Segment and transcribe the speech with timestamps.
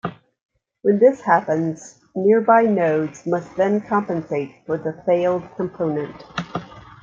[0.81, 6.23] When this happens, nearby nodes must then compensate for the failed component.